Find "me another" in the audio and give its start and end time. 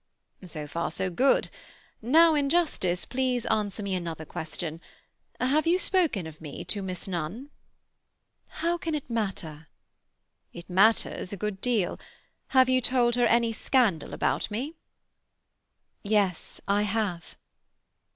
3.83-4.25